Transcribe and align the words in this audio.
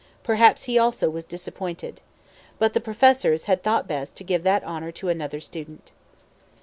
Perhaps 0.23 0.63
he 0.63 0.79
also 0.79 1.11
was 1.11 1.23
disappointed. 1.23 2.01
But 2.57 2.73
the 2.73 2.79
professors 2.81 3.43
had 3.43 3.61
thought 3.61 3.87
best 3.87 4.15
to 4.15 4.23
give 4.23 4.41
that 4.41 4.63
honor 4.63 4.91
to 4.93 5.09
another 5.09 5.39
student. 5.39 5.91